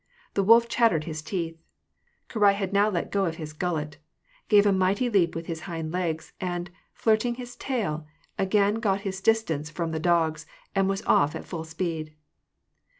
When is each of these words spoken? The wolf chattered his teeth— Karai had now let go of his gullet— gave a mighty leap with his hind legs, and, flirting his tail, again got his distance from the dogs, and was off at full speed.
The 0.33 0.41
wolf 0.41 0.67
chattered 0.67 1.03
his 1.03 1.21
teeth— 1.21 1.61
Karai 2.29 2.55
had 2.55 2.73
now 2.73 2.89
let 2.89 3.11
go 3.11 3.25
of 3.25 3.35
his 3.35 3.53
gullet— 3.53 3.97
gave 4.49 4.65
a 4.65 4.71
mighty 4.71 5.11
leap 5.11 5.35
with 5.35 5.45
his 5.45 5.59
hind 5.69 5.91
legs, 5.91 6.33
and, 6.41 6.71
flirting 6.91 7.35
his 7.35 7.55
tail, 7.55 8.07
again 8.35 8.79
got 8.79 9.01
his 9.01 9.21
distance 9.21 9.69
from 9.69 9.91
the 9.91 9.99
dogs, 9.99 10.47
and 10.73 10.89
was 10.89 11.05
off 11.05 11.35
at 11.35 11.45
full 11.45 11.65
speed. 11.65 12.15